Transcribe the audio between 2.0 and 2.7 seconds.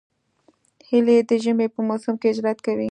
کې هجرت